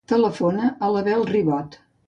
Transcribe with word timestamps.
Telefona 0.11 0.71
a 0.87 0.91
l'Abel 0.95 1.29
Ribot. 1.31 1.81